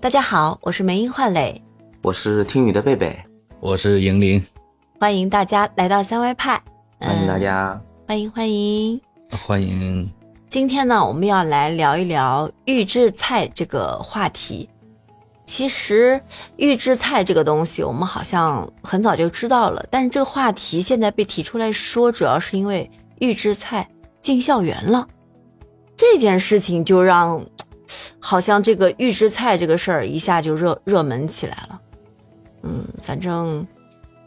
[0.00, 1.62] 大家好，我是梅英焕磊，
[2.00, 3.14] 我是听雨的贝贝，
[3.60, 4.42] 我是莹玲，
[4.98, 6.58] 欢迎大家来到三歪派，
[6.98, 8.98] 欢迎大家，欢迎欢迎
[9.46, 10.10] 欢迎。
[10.48, 14.66] 今天呢，我们要来聊一聊预制菜这个话题。
[15.44, 16.18] 其实
[16.56, 23.86] 预制菜这个东西，我们好像很早就知道了，但是这个话题现在被提出来说，主要是因为预制菜
[24.22, 25.06] 进校园了，
[25.94, 27.44] 这件事情就让。
[28.18, 31.80] 好像这个预制菜这个事儿一下就热热门起来了，
[32.62, 33.66] 嗯，反正，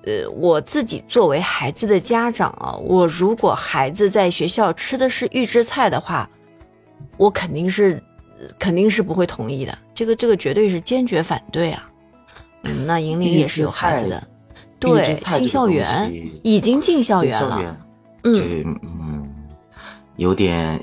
[0.06, 6.30] 呃，我自己作为孩子的家长啊，我如果孩子在学校吃的是预制菜的话，
[7.18, 8.02] 我肯定是
[8.58, 11.90] 肯定是不会同意的，这个这个绝对是坚决反对啊。
[12.64, 14.28] 嗯，那银玲也是有孩子的，
[14.80, 16.12] 对，进校园
[16.44, 17.78] 已经进校园了，
[18.24, 19.34] 嗯嗯，
[20.16, 20.82] 有点。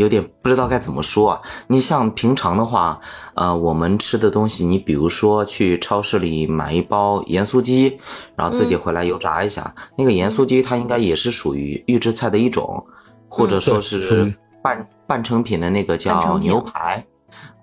[0.00, 1.42] 有点不知道该怎么说啊！
[1.66, 2.98] 你像平常的话，
[3.34, 7.98] 呃，我们吃的东西，你比如说去超市里买一包盐酥鸡，
[8.34, 12.82] 然后自己回来油炸一下，那个盐酥鸡它应该也是属于预制菜的一种，
[13.28, 17.04] 或者说是半半成品的那个叫牛排，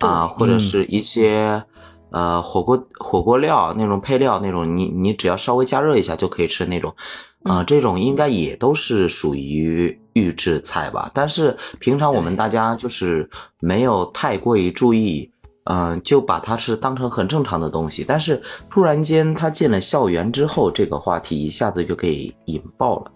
[0.01, 1.63] 啊，或者是一些
[2.11, 6.93] 呃火锅火锅料那种配料那种，你你只要稍微加热一下就可以吃那种。
[7.43, 11.11] 啊，这种应该也都是属于预制菜吧？
[11.13, 13.29] 但是平常我们大家就是
[13.59, 15.31] 没有太过于注意，
[15.65, 18.03] 嗯，就把它是当成很正常的东西。
[18.07, 23.11] 但是突然间他进了校园之后，这个话题一下子就给引爆了。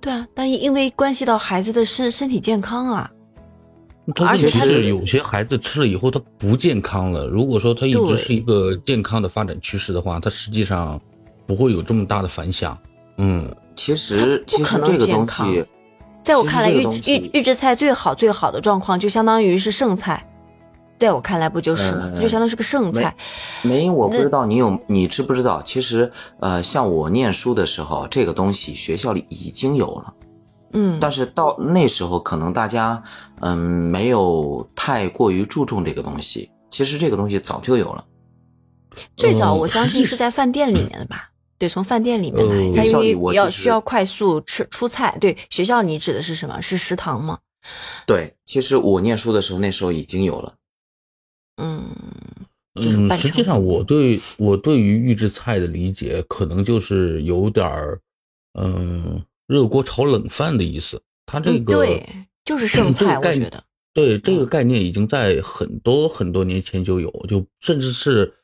[0.00, 3.10] 对啊，但因为关系到孩子的身身体健康啊，
[4.26, 7.26] 而且是有些孩子吃了以后他不健康了。
[7.26, 11.00] 如果说他一直是一个健康的发展趋势的话，他实际上
[11.46, 12.78] 不会有这么大的反响。
[13.16, 13.50] 嗯。
[13.74, 15.64] 其实，其实这个东西，
[16.22, 20.24] 在我看来，预预预制菜最好最好的状况，就相当于是剩菜。
[20.98, 22.12] 在我看来，不就是吗？
[22.20, 23.12] 就相当于是个剩菜。
[23.62, 25.60] 没，我不知道你有，你知不知道？
[25.60, 30.14] 其实，呃，像我念书的时候，这个东西学校里已经有了。
[30.74, 30.98] 嗯。
[31.00, 33.02] 但是到那时候，可能大家
[33.40, 36.48] 嗯没有太过于注重这个东西。
[36.70, 38.04] 其实这个东西早就有了。
[39.16, 41.31] 最早，我相信是在饭店里面的吧。
[41.62, 45.16] 对，从饭店里面来，他因为要需要快速吃出菜。
[45.20, 46.60] 对，学校你指的是什么？
[46.60, 47.38] 是食堂吗？
[48.04, 50.54] 对，其实我念书的时候，那时候已经有了。
[51.62, 51.94] 嗯
[52.74, 58.00] 嗯，实际上我对我对于预制菜的理解，可能就是有点儿
[58.58, 61.00] 嗯热锅炒冷饭的意思。
[61.26, 63.62] 它这个对，就是剩菜，我觉得。
[63.94, 68.34] 对，这个概念已经在很多很多年前就有，就甚至是。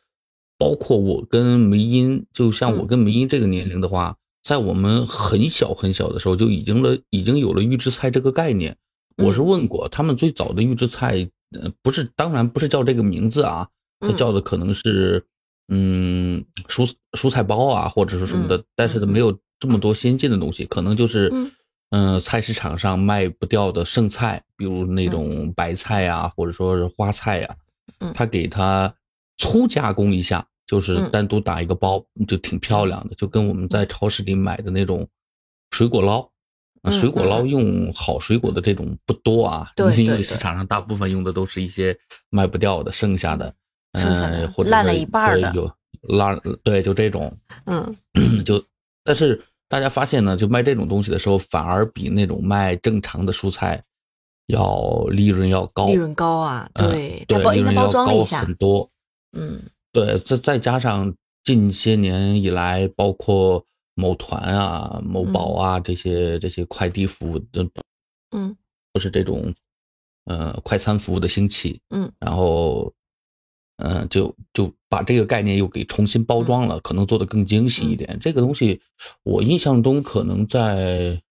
[0.59, 8.77] 包括我跟梅英，就像我跟梅英这个年龄的话，在我们很小很小的时候就已经了，已经有了预制菜这个概念。
[9.17, 13.69] 我是问过他们最早的预制菜，呃，不是，当然不是叫这个名字啊，
[14.01, 15.27] 它叫的可能是，
[15.69, 21.33] 嗯，蔬蔬菜包啊，或者是什么的，但是它没有这么多先进的东西，可能就是，
[21.91, 27.57] 嗯，菜市场上卖不掉的剩菜，比如那种白菜啊，或者说是花菜呀，
[28.13, 28.97] 他给它。
[29.39, 35.09] 粗加工一下，就是单独打一个包，就挺漂亮的，就跟我们在超市里买的那种
[35.71, 36.29] 水果捞，
[36.91, 43.55] 水果捞用好水果的这种不多啊，因为市场上大部分用的都是一些卖不掉的、剩下的，
[43.93, 45.73] 嗯，或者烂了一半的，有
[46.03, 47.97] 烂，对，就这种，嗯，
[48.45, 48.65] 就
[49.05, 53.85] 但是大家发现呢，就卖这种东西的时候，反而比那种卖正常的蔬菜
[54.47, 58.91] 要利润要高，利润高啊，对，对，利润要高很多。
[59.33, 59.63] 嗯，
[59.93, 67.69] 对，再再加上近些年以来，包括某团啊、某宝啊这些这些快递服务的，
[68.31, 68.57] 嗯，
[68.93, 69.55] 都是这种
[70.25, 72.95] 呃快餐服务的兴起，嗯，然后
[73.77, 78.19] 嗯就就把这个概念又给重新包装了，可能做的更精细一点。
[78.21, 78.81] 这个东西
[79.23, 81.23] 我印象中可能在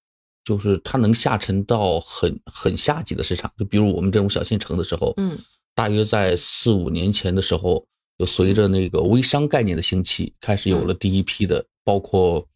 [0.43, 5.39] 就是它能下沉到很很下级的市场，就比如我们这种小县城的时候，嗯。
[5.75, 7.85] 大约在四五年前的时候，
[8.17, 12.47] 就随着那个微商概念的兴起，开始有了第一批的，包括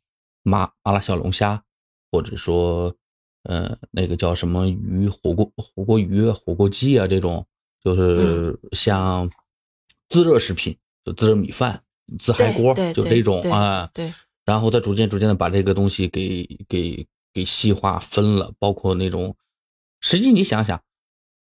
[0.44, 1.64] 麻麻辣小龙虾，
[2.12, 2.96] 或者说，
[3.44, 7.48] 呃，那个叫什么鱼火锅火锅鱼火锅鸡啊，这种
[7.84, 9.32] 就是像
[10.10, 11.84] 自热食品，就自热米饭、
[12.20, 13.90] 自嗨锅，就这种啊。
[13.94, 14.14] 对。
[14.46, 19.36] 然后再逐渐逐渐的把这个东西给给给细化分了，包括那种，
[20.00, 20.82] 实际你想想。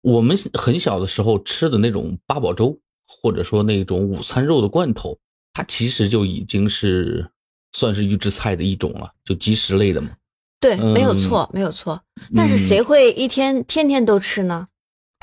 [0.01, 5.17] 我们很小的时候吃的那种八宝粥，或者说那种午餐肉的罐头，
[5.53, 7.31] 它其实就已经是
[7.71, 10.11] 算是预制菜的一种了，就即食类的嘛。
[10.59, 12.01] 对，没有错，没有错。
[12.35, 14.67] 但是谁会一天天天都吃呢？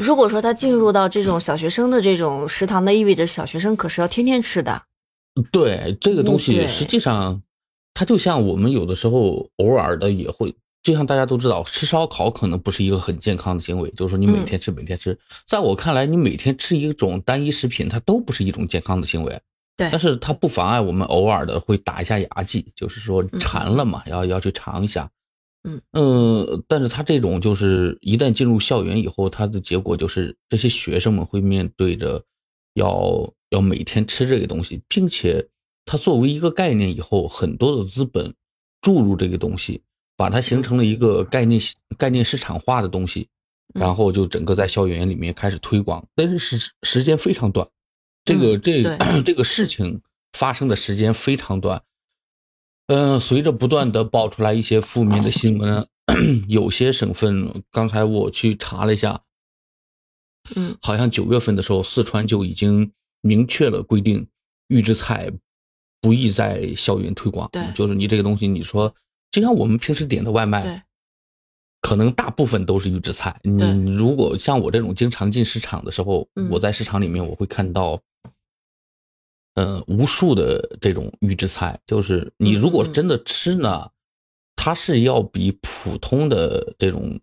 [0.02, 4.82] 如果说他进入到这种小学生的这种食堂，那意味着小学生可是要天天吃的。
[5.52, 7.42] 对这个东西，实际上
[7.92, 10.54] 它就像我们有的时候偶尔的也会，
[10.84, 14.44] 就像大家都知道，吃烧烤可能不是一个很健康的行为，就是说你每嗯。
[14.44, 19.40] 天吃每天吃，在我看来，你每天吃一种单一食品，它都不是一种健康的行为。
[19.78, 19.88] 对。
[19.90, 23.40] 但是它不妨碍我们偶尔的会打一下牙祭，就是说嗯。
[23.40, 25.10] 馋了嘛，要要去尝一下。
[25.62, 25.80] 嗯。
[25.90, 32.24] 呃但是它这种就是一旦进入校园以后，它的结果就是这些学生们会面对着
[32.74, 35.48] 要要每天吃这个东西，并且
[35.86, 38.34] 它作为一个概念以后，很多的资本
[38.82, 39.82] 注入这个东西，
[40.16, 41.60] 把它形成了一个概念
[41.98, 43.28] 概念市场化的东西，
[43.74, 47.68] 嗯然后就整个在校园里面开始推广，但是时时间非常短，
[48.24, 50.02] 这个嗯这对 这个事情
[50.32, 51.82] 发生的时间非常短。
[52.86, 55.88] 嗯、随着不断的爆出来一些负面的新闻，
[56.48, 59.22] 有些省份，刚才我去查了一下，
[60.54, 64.28] 嗯好像九月份的时候，四川就已经明确了规定，
[64.68, 65.32] 预制菜
[66.02, 67.50] 不宜在校园推广。
[67.74, 68.94] 就是你这个东西，你说
[69.34, 70.86] 就像我们平时点的外卖，
[71.80, 73.40] 可能大部分都是预制菜。
[73.42, 78.00] 你如果像我这种经常进市场的时候，嗯我在市场里面我会看到，
[79.54, 81.80] 呃，无数的这种预制菜。
[81.84, 83.90] 就是你如果真的吃呢，
[84.54, 87.20] 它是要比普通的这种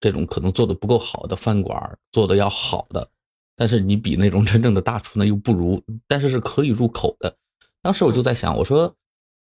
[0.00, 3.10] 这种可能做的不够好的饭馆做的要好的，
[3.54, 7.36] 但是你比那种真正的大厨呢又不如，但是是可以入口的。
[7.82, 8.96] 当时我就在想，我说，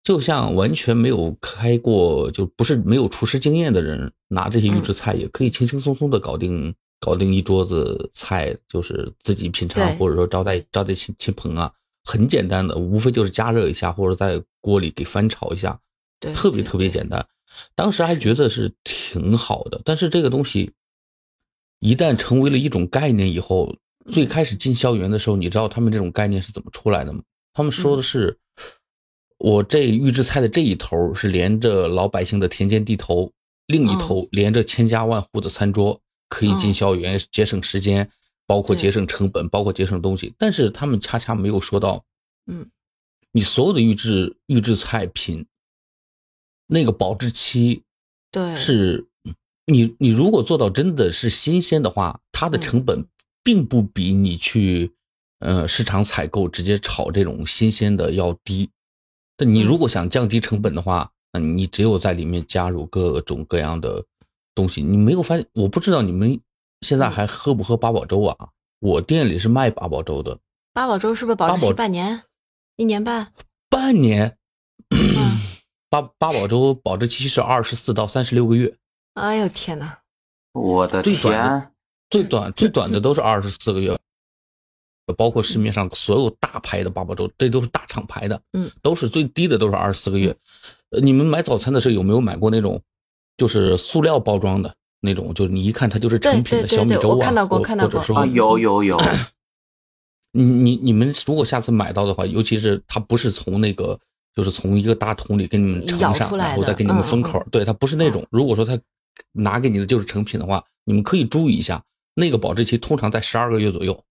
[0.02, 11.72] 就像完全没有开过，就不是没有厨师经验的人，拿这些预制菜也可以轻轻松松的搞定，搞定一桌子菜，就是自己品尝，或者说招待招待亲亲朋啊，
[12.04, 15.80] 很简单的，无非就是加热一下，或者在锅里给翻炒一下，
[16.18, 17.28] 对，特别特别简单。
[17.74, 20.72] 当时还觉得是挺好的，但是这个东西
[21.78, 23.76] 一旦成为了一种概念以后，
[24.10, 27.22] 最开始进校园的时候，你知道他们这种概念是怎么出来的吗？
[27.52, 28.38] 他们说的是，
[29.44, 33.32] 我这预制菜的这一头是连着老百姓的田间地头，
[33.66, 38.12] 另一头连着千家万户的餐桌，可以进嗯校园，节省时间，
[38.46, 40.32] 包括节省成本，包括节省东西。
[40.38, 42.04] 但是他们恰恰没有说到，
[42.46, 42.70] 嗯，
[43.32, 45.46] 你所有的预制预制菜品，
[46.68, 47.82] 那个保质期
[48.30, 48.54] 对。
[48.54, 49.08] 是，
[49.66, 52.60] 你你如果做到真的是新鲜的话，它的嗯。
[52.60, 53.06] 成本
[53.42, 54.92] 并不比你去
[55.40, 58.70] 呃市场采购直接炒这种新鲜的要低。
[59.42, 64.04] 但你如果想降低成本的话，那你只有在里面加入各种各样的
[64.54, 64.84] 东西。
[64.84, 65.48] 你没有发现？
[65.52, 66.40] 我不知道你们
[66.80, 68.50] 现在还喝不喝八宝粥啊？
[68.78, 70.38] 我店里是卖八宝粥的，
[70.72, 72.22] 八宝粥是不是保质期半年、
[72.76, 73.32] 一年半？
[73.68, 74.36] 半年。
[74.90, 75.40] 嗯
[75.90, 78.76] 八八宝粥保质期是二十四到三十六个月，
[79.14, 79.98] 哎呦天哪！
[80.52, 81.72] 我的最短的天，
[82.10, 83.98] 最短最短的都是二十四个月，
[85.16, 90.36] 包括市面上所有大牌的八宝粥，这都是大厂牌的，嗯，都是最低的都是二十四个月。
[90.90, 92.82] 呃，你们买早餐的时候有没有买过那种
[93.36, 99.00] 就是塑料包装的那种，就是你一看它就是成品的小米粥啊，我看到过或看到过或者说啊，有有有，
[100.30, 104.00] 你你你们如果下次买到的话，尤其是它不是从那个，
[104.34, 108.26] 就是从一个大桶里给你们盛上，然后再给你们封口，对，它不是那种。
[108.30, 108.78] 如果说它
[109.32, 111.84] 拿给你的就是成品的话，你们可以注意一下，
[112.14, 114.04] 那个保质期通常在十二个月左右。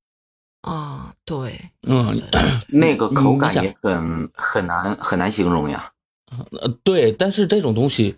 [0.61, 2.21] 啊，对，嗯，
[2.67, 5.91] 那个口感也很很难很难形容呀。
[6.51, 8.15] 呃，对，但是这种东西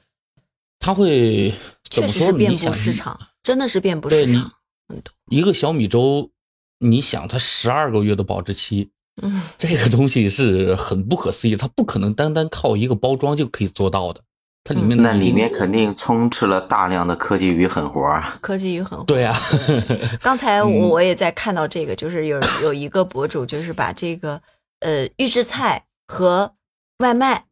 [0.80, 1.54] 它会
[1.90, 2.32] 怎确么说呢？
[2.32, 4.54] 实是遍布你想一市场，真的是遍布市场，
[4.88, 5.14] 很多。
[5.30, 6.32] 一个小米粥，
[6.80, 14.22] 你想它十二个月的保质期， 嗯，这个东西是很不可思议，它不可能单单靠一个包装就可以做到的，
[14.64, 18.38] 它里面那里面肯定充斥了大量的科技与狠活啊！
[18.42, 19.04] 科技与狠活。
[19.04, 19.36] 对啊，
[20.24, 24.42] 刚才嗯我我也在看到这个，就是有有一个博主，就是把这个
[24.80, 26.54] 呃预制菜和
[27.00, 27.44] 外卖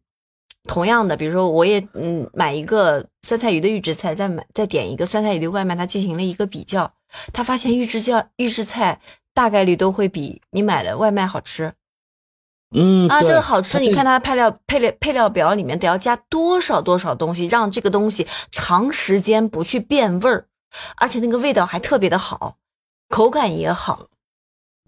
[0.69, 6.93] 同样的，比如说我也嗯买一个酸菜鱼的预制菜，再买再点一个酸菜鱼的外卖，他进行了一个比较，
[7.33, 9.01] 他发现预制教预制菜
[9.33, 11.73] 大概率都会比你买的外卖好吃
[12.73, 20.47] 嗯啊，这个好吃，你看它配料配料配料表里面得要加多少多少东西，让这个东西长时间不去变味儿，
[20.95, 22.57] 而且那个味道还特别的好，
[23.09, 24.07] 口感也好。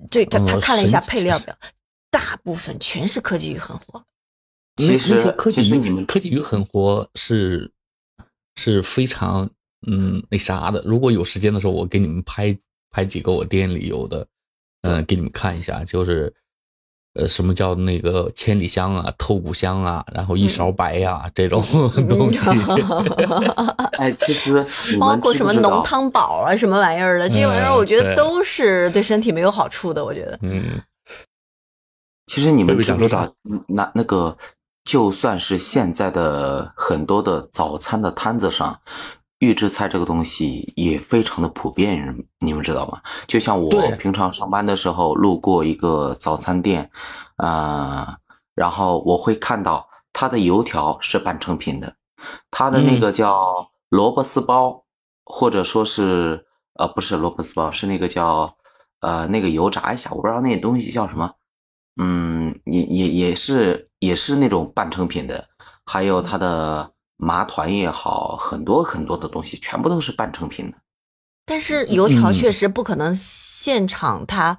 [0.10, 1.56] 对他，他嗯看了一下配料表，
[2.10, 4.04] 大部分全是科技与狠活。
[4.78, 7.72] 其实科技与其实你们科技与狠活是
[8.56, 9.52] 是非常
[9.86, 10.82] 嗯那啥的。
[10.84, 12.58] 如果有时间的时候，我给你们拍
[12.90, 14.28] 拍几个我店里有的，
[14.82, 15.84] 嗯、给你们看一下。
[15.84, 16.34] 就是
[17.14, 21.62] 呃，什么叫那个千里香啊、透骨香啊，然后一勺白呀、这种
[22.10, 22.40] 东西。
[24.00, 24.66] 哎，其实
[25.00, 25.84] 包括什么浓？
[25.84, 30.04] 汤宝啊，什么玩意儿的，这些玩意儿嗯我觉得都是对身体没有好处的。
[30.04, 30.82] 我觉得，嗯，
[32.26, 33.34] 其实你们贝贝知不知道想说啥？
[33.50, 34.36] 嗯那那个，
[34.84, 38.80] 就算是现在的很多的早餐的摊子上，
[39.44, 43.02] 预制菜这个东西也非常的普遍，你们知道吗？
[43.28, 46.90] 就像我平常上班的时候路过一个早餐店，
[47.36, 48.08] 呃，
[48.56, 51.94] 然后我会看到它的油条是半成品的，
[52.50, 54.86] 它的那个叫萝卜丝包，
[55.26, 56.46] 或者说是
[56.76, 58.56] 呃不是萝卜丝包，是那个叫
[59.02, 61.30] 呃那个油炸一下，我不知道那东西叫什么。
[62.02, 65.50] 嗯，也也也是也是那种半成品的，
[65.86, 66.93] 还有它的
[67.24, 70.78] 麻团也好，很多很多的东西全部都是半成品的。
[71.46, 74.58] 但是油条嗯确实不可能现场他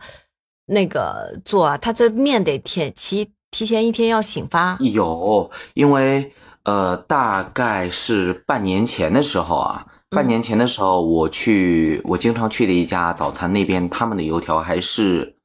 [0.67, 4.77] 那个做啊，它这面得提提提前一天要醒发。
[4.81, 6.33] 有，因为
[6.65, 15.37] 呃，大概是半年前的时候啊，半年前的时候我去我经常去的一家早餐那边，他们的油条还是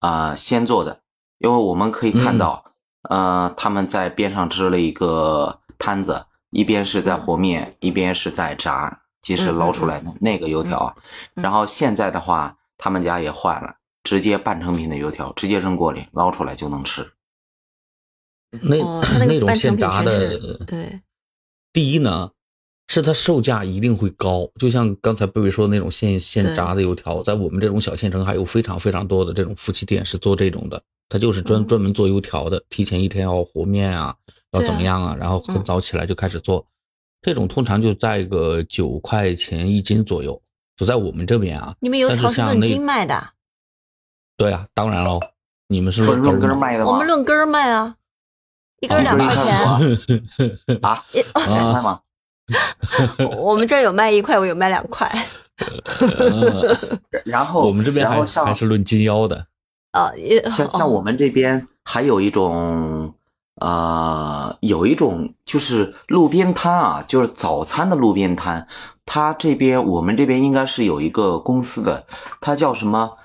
[0.00, 1.00] 啊、呃先做的，
[1.38, 2.64] 因为我们可以看到，
[3.08, 10.94] 呃，他们在边上支了一个摊子，一边是在和面，一边是在炸，即时捞出来的那个油条
[11.34, 17.12] 然后现在的话，他们家也换了，直接半成品的油条，直接扔锅里捞出来就能吃。
[18.50, 21.00] 那、哦， 那那种现炸的，对，
[21.72, 22.32] 第一呢，
[22.86, 34.16] 是它售价一定会高，就像刚才贝贝说的那种现现炸的油条，在我们这种小县城还有非常非常多的这种夫妻店是做这种的，他就是专嗯专门做油条的，提前一天要和面啊，
[34.52, 36.66] 要怎么样啊，然后很嗯早起来就开始做，
[37.20, 40.40] 这种通常就在个九块钱一斤左右，
[40.76, 41.74] 就在我们这边啊。
[41.80, 43.30] 你们油但条是论是像那斤卖的，
[44.36, 45.20] 对啊，当然喽，
[45.68, 46.92] 你们是不是论根卖的吗？
[46.92, 47.96] 我们论根卖啊，
[48.80, 49.58] 一根两块钱。
[49.58, 49.80] 啊
[50.82, 51.04] 啊？
[51.12, 52.00] 一两块吗？
[53.38, 55.08] 我们这有卖一块，我有卖两块。
[56.18, 56.76] 呃
[57.24, 59.46] 然后我们这边还还是论斤腰的。
[59.92, 60.10] 啊，
[60.50, 63.14] 像像我们这边还有一种，
[63.56, 68.66] 呃，有一种就是路边摊啊，就是早餐的路边摊。
[69.04, 72.06] 它这边我们这边应该是有一个公司的，
[72.40, 73.16] 它叫什么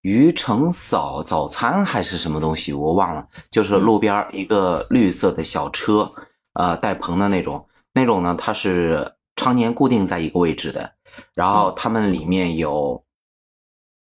[0.00, 3.28] 鱼城嫂早餐还是什么东西，我忘了。
[3.50, 6.12] 就是路边一个绿色的小车，
[6.54, 10.92] 呃，带棚的那种，那种呢它是常年固定在一个位置的，
[11.34, 13.04] 然后他们里面有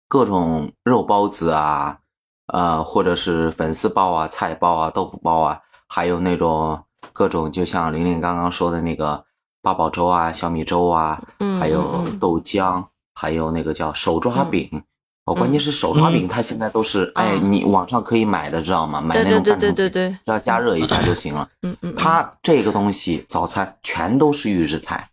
[0.07, 1.99] 各种肉包子啊，
[2.47, 9.23] 呃，或者是粉丝包啊、菜包啊、豆腐包啊，还有那种各种，就像玲玲刚刚说的那个
[9.61, 14.83] 八宝粥啊、小米粥啊，嗯还有豆浆，还有那个叫手抓嗯饼。
[15.25, 19.01] 哦，关键是手抓饼，它现在都是，哎，嗯你网上可以买的，知道吗？
[19.01, 21.49] 买那种对对对对对，只要加热一下就行了。
[21.63, 25.09] 嗯嗯，嗯它这个东西早餐全都是预制菜，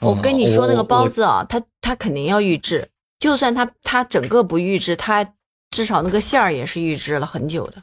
[0.00, 2.88] 我跟你说那个包子啊，它它肯定要预制，
[3.20, 5.34] 就算它它整个不预制，它
[5.70, 7.82] 至少那个馅儿也是预制了很久的，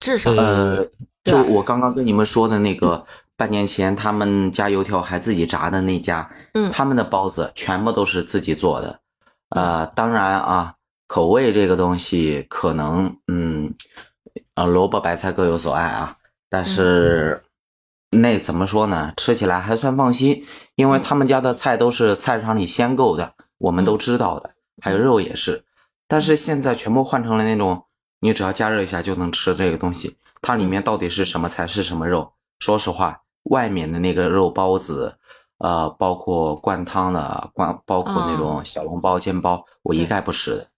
[0.00, 0.86] 至少呃呃，
[1.24, 9.00] 就我刚刚跟你们说的那个，半年前他们家油条还自己炸的那家，嗯他们的包子全部都是自己做的。
[9.50, 10.74] 呃，当然啊，
[11.06, 13.74] 口味这个东西可能，嗯，
[14.54, 16.16] 呃，萝卜白菜各有所爱啊，
[16.48, 17.42] 但是
[18.10, 19.12] 那怎么说呢？
[19.18, 25.62] 吃起来还算放心，因为他们家的菜都是菜市场里鲜购的，我们都知道的，还有肉也是。
[26.06, 27.84] 但是现在全部换成了那种，
[28.20, 32.32] 你只要加热一下就能吃这个东西，它里面到底是什么菜是什么肉？
[32.58, 35.18] 说实话，外面的那个肉包子，
[35.58, 40.68] 呃，包括灌汤的，灌包括那种小笼包、煎包，我一概不吃的。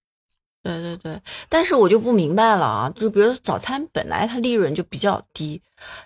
[0.63, 5.61] 对对对，但是我就不明白了啊，就比如说早餐本来它利润就比较低，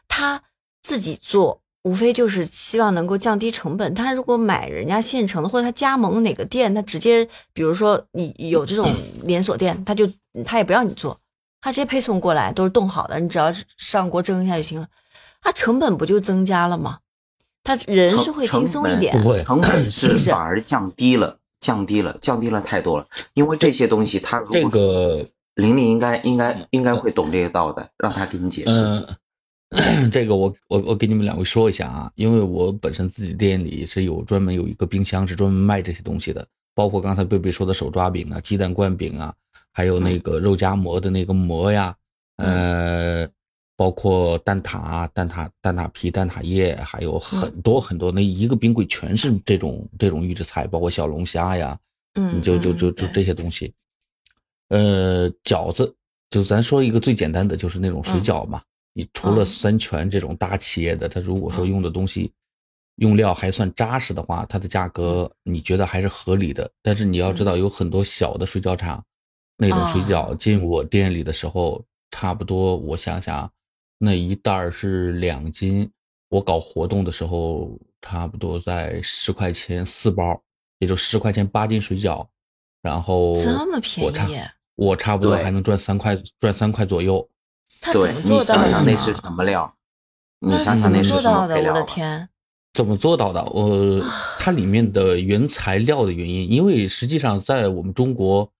[0.09, 0.43] 他
[0.83, 3.95] 自己做无非就是希望能够降低成本。
[3.95, 8.91] 他如果买人家现成的，或者他加盟哪个店，他直接比如说你有这种
[9.25, 10.09] 连锁店，他就
[10.45, 11.19] 他也不要你做，
[11.61, 14.87] 他直接配送过来都是冻好的，你只要上锅蒸一下就行了，
[15.41, 16.99] 他成本不就增加了吗？
[17.65, 23.07] 他人是会轻松一点，不会成本 是反而降低了，降低了，降低了太多了。
[23.35, 28.71] 因为这些东西，他如这果说个玲玲应该应该应该会懂这个道的，让他给你解释。
[28.71, 29.07] 嗯，
[30.13, 39.35] 这个我我我给你们两位说一下啊，因为我本身自己店里是有专门有一个冰箱是专门卖这些东西的，包括刚才贝贝说的手抓饼啊、鸡蛋灌饼啊，
[39.71, 41.97] 还有那个肉夹馍的那个馍呀，
[42.37, 43.29] 呃，
[43.77, 51.79] 包括蛋挞啊、蛋挞蛋挞皮、蛋挞液，还有很多很多，那一个冰柜全是这种这种预制菜，包括小龙虾呀，
[52.15, 53.75] 嗯，你就就嗯就就这些东西。
[54.71, 55.95] 呃，饺子
[56.31, 58.63] 就咱说一个最简单的，就是那种水饺嘛。
[58.99, 59.47] 你除了嗯。
[59.47, 61.69] 三全这种大企业的，它如果说嗯。
[61.69, 62.33] 用的东西
[62.97, 66.73] 用料还算扎实的话，它的价格你觉得还是合理的。
[66.83, 69.05] 但是你要知道，有很多小的水饺厂，
[69.57, 73.52] 那种水饺进我店里的时候，差不多我想想，
[73.99, 75.93] 那一袋是两斤，
[76.28, 80.43] 我搞活动的时候，差不多在十块钱四包，
[80.81, 82.26] 也就十块钱八斤水饺，
[82.83, 84.40] 然后这么便宜，
[84.75, 87.31] 我差不多还能赚三块，赚三块左右。
[87.81, 89.75] 他怎对你么做到的你想想那是什么料？
[90.41, 91.57] 你那怎么想想那是做到的？
[91.57, 91.87] 什么配料啊我的？
[91.87, 92.29] 天，
[92.75, 93.41] 怎么做到的？
[93.41, 94.05] 呃，
[94.39, 98.53] 它里面的原材料的原因，因为实际上在我们中国，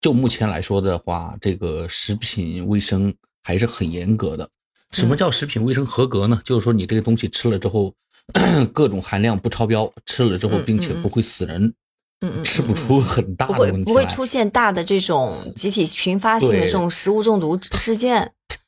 [0.00, 4.50] 就目前来说的话，这个食品卫生还是很严格的。
[4.90, 6.42] 什么嗯叫食品卫生合格呢？
[6.44, 7.94] 就是说你这个东西吃了之后，
[8.74, 11.74] 各种含量不超标，吃了之后并且不会死人，
[12.20, 13.92] 嗯嗯，吃不嗯出很大不会的问题来。
[13.92, 18.32] 不会出现大的这种集体群发性的这种食物中毒事件。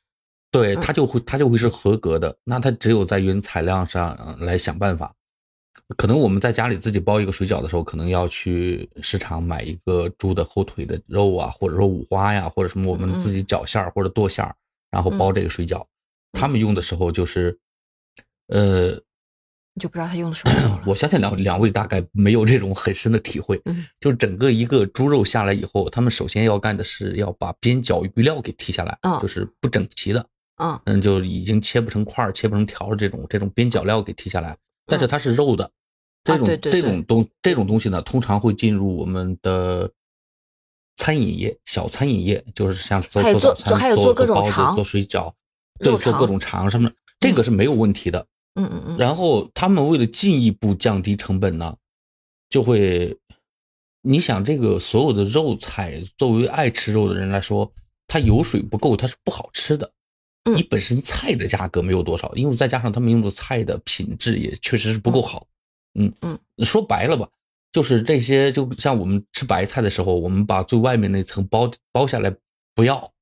[0.53, 2.37] 对，嗯它就会它就会是合格的。
[2.45, 5.15] 那它只有在原材料上呃来想办法。
[5.97, 14.55] 可能我们在家里自己包一个水饺的时候，可能要去市场买一个猪的后腿的肉啊，或者说五花呀，或者什么我嗯们自己绞馅儿或者剁馅儿，
[14.91, 15.87] 然后包这个水饺。
[16.31, 17.59] 他们用的时候就是，
[18.47, 19.01] 呃，
[19.73, 20.81] 你就不知道他用的什么。
[20.85, 23.61] 我相信两两位大概没有这种很深的体会。
[23.65, 30.27] 嗯就整个一个猪肉下来以后，他们首先要干的是要把边角余料给剔下来，嗯就是不整齐的。
[30.55, 35.71] 嗯嗯，就已经切不成块儿、切不成条儿这种这种边角料给剔下来，但是嗯它是肉的，
[36.23, 39.91] 这种、这种东这种东西呢，通常会进入我们的
[40.95, 45.33] 餐饮业、小餐饮业，就是像做做早餐、做还有做做各种包子、肠做水饺，
[45.79, 48.27] 对，做各种肠什么的，这个是没有问题的。
[48.55, 51.77] 嗯嗯嗯，然后他们为了进一步降低成本呢，
[52.51, 53.17] 就会，
[54.03, 57.73] 你想这个所有的肉菜，作为爱吃肉的人来说，
[58.05, 59.91] 它油水不够，它是不好吃的。
[60.43, 60.55] 嗯。
[60.55, 65.47] 你本身菜的价格没有多少，因为再加上他们用的菜的品质也确实是不够好。
[65.93, 67.29] 嗯嗯，说白了吧，
[67.71, 72.35] 就是这些，就像我们吃白菜的时候，我们把最外面那层剥剥下来
[72.73, 73.13] 不要，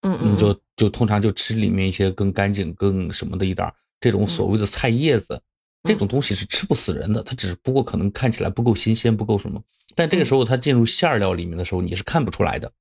[0.00, 5.42] 嗯嗯就就通常就吃里面一些更干净、更什么的一点儿这种所谓的菜叶子，
[5.82, 9.62] 这种东西是吃不死人的，它只不过可能看起来不够新鲜，不够什么。
[9.94, 12.72] 但这个时候它进入馅料里面的时候，你是看不出来的，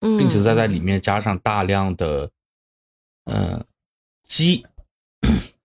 [0.00, 2.30] 嗯，并且再在里面加上大量的
[3.30, 3.64] 呃
[4.28, 4.66] 鸡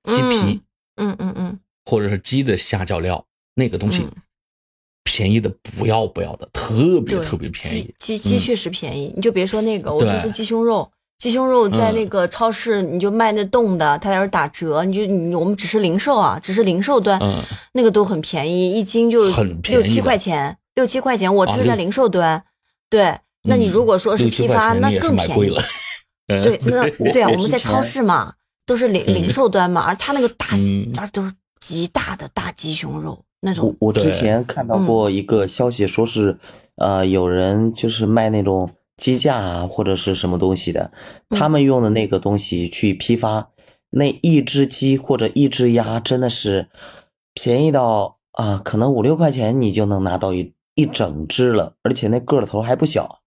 [0.03, 0.61] 鸡皮
[0.95, 4.11] 嗯嗯嗯或者是鸡的下脚料，那个东西嗯
[5.03, 7.93] 便宜的不要不要的，特别，特别便宜。
[7.99, 22.43] 鸡鸡确实便宜，你就别说那个，我就对说鸡胸肉，鸡胸肉在嗯那个超市你就卖那冻的，它要是打折，你就你我们只是零售啊，只是零售端，嗯，那个都很便宜，一斤就很便宜六七块钱，六七块钱，我啊六是在零售端，
[22.89, 25.63] 对，那你嗯如果说是批发，那更便宜了。
[26.27, 26.41] 嗯。
[26.41, 28.33] 对，那 对啊，我我们在超市嘛，
[28.65, 34.85] 都是零零售端嘛，而他那个大嗯，而都是极大的大鸡胸肉那种我，我之前看到嗯。
[34.85, 36.37] 过一个消息，说是
[36.75, 40.91] 呃有人就是卖那种鸡架啊或者是什么东西的，
[41.29, 41.51] 他嗯。
[41.51, 43.49] 们用的那个东西去批发，
[43.91, 46.67] 那一只鸡或者一只鸭真的是
[47.33, 53.21] 便宜到啊、可能五六块钱你就能拿到一一整只了，而且那个儿头还不小。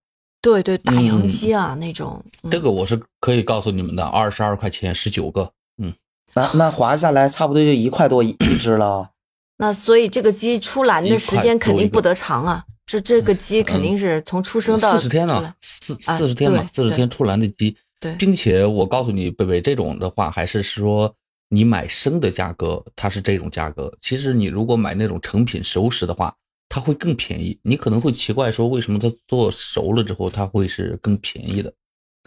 [0.49, 1.29] 对对，大洋嗯。
[1.29, 2.51] 鸡啊那种，嗯。
[2.51, 5.93] 这个我是可以告诉你们的，二十二块钱十九个，嗯，
[6.33, 9.11] 那那划下来差不多就一块多一一只了。
[9.61, 18.15] 那所以这个鸡出栏的时间肯定不得长啊，这这个鸡肯定是从出生到四十天呢四啊四十天嘛，四十天出栏的鸡，对。
[18.15, 21.15] 并且我告诉你，贝贝，这种的话还是说
[21.51, 23.99] 你买生的价格，它是这种价格。
[24.01, 26.37] 其实你如果买那种成品熟食的话，
[26.69, 27.59] 它会更便宜。
[27.63, 31.75] 你可能会奇怪说，为什么它做熟了之后它会是更便宜的？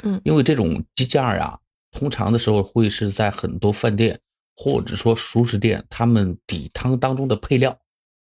[0.04, 1.60] 嗯因为这种鸡架呀，
[1.92, 4.22] 通常的时候会是在很多饭店
[4.56, 7.80] 或者说熟食店，他们底汤当中的配料，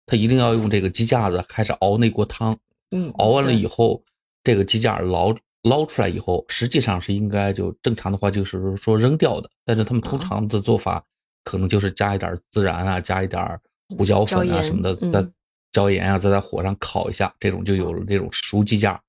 [0.06, 2.58] 它一定要用这个鸡架子开始熬那锅汤。
[2.90, 4.02] 嗯，熬完了以后，
[4.42, 11.04] 这个鸡架捞捞出来以后，实际上是应该就正常的话就是说扔掉的，但是他们通啊常的做法
[11.44, 13.60] 可能就是加一点孜然啊，加一点
[13.96, 15.32] 胡椒粉啊什么的，
[15.78, 19.02] 椒盐啊，再在火上烤一下，这种就有了这种熟鸡架。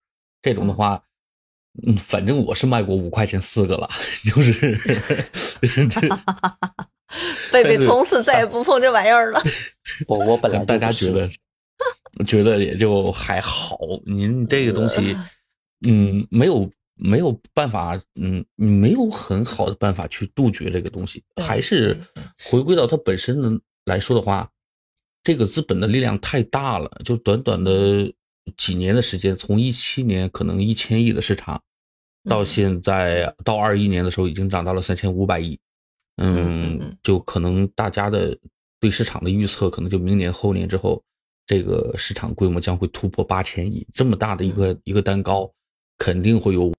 [0.43, 1.03] 这种的话，
[1.83, 3.89] 嗯，反正我是卖过五块钱四个了，
[4.23, 4.77] 就是
[7.51, 9.41] 贝贝从此再也不碰这玩意儿了。
[10.07, 11.27] 我我本来大家觉得
[12.27, 13.79] 觉得也就还好。
[14.05, 15.17] 您这个东西，
[15.81, 22.01] 嗯，没有没有办法，嗯，你没有很好的办法去杜绝这个东西，还是
[22.45, 24.51] 回归到它本身的来说的话，
[25.29, 28.13] 这个资本的力量太大了，就短短的
[28.57, 31.61] 几年的时间，从一七年可能一千亿的市场，
[32.27, 35.59] 到现在到二一年的时候已经涨到了三千五百亿，
[36.17, 38.39] 嗯就可能大家的
[38.79, 41.03] 对市场的预测，可能就明年后年之后，
[41.45, 45.53] 这个市场规模将会突破八千亿，这么大的一个一个蛋糕，
[45.99, 46.73] 肯定会有